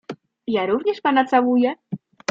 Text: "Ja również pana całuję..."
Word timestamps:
"Ja 0.47 0.65
również 0.65 1.01
pana 1.01 1.25
całuję..." 1.25 1.73